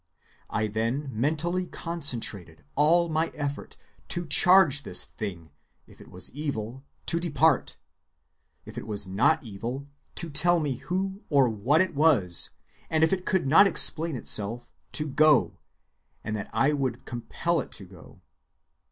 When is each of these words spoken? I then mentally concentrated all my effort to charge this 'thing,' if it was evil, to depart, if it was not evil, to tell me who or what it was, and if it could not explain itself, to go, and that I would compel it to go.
I 0.49 0.65
then 0.65 1.11
mentally 1.13 1.67
concentrated 1.67 2.63
all 2.73 3.07
my 3.07 3.27
effort 3.35 3.77
to 4.07 4.25
charge 4.25 4.81
this 4.81 5.05
'thing,' 5.05 5.51
if 5.85 6.01
it 6.01 6.09
was 6.09 6.33
evil, 6.33 6.83
to 7.05 7.19
depart, 7.19 7.77
if 8.65 8.79
it 8.79 8.87
was 8.87 9.05
not 9.05 9.43
evil, 9.43 9.85
to 10.15 10.31
tell 10.31 10.59
me 10.59 10.77
who 10.77 11.21
or 11.29 11.49
what 11.49 11.81
it 11.81 11.93
was, 11.93 12.49
and 12.89 13.03
if 13.03 13.13
it 13.13 13.27
could 13.27 13.45
not 13.45 13.67
explain 13.67 14.15
itself, 14.15 14.71
to 14.93 15.07
go, 15.07 15.59
and 16.23 16.35
that 16.35 16.49
I 16.51 16.73
would 16.73 17.05
compel 17.05 17.59
it 17.59 17.71
to 17.73 17.85
go. 17.85 18.21